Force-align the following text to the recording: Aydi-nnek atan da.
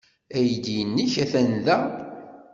Aydi-nnek 0.37 1.13
atan 1.23 1.49
da. 1.65 1.77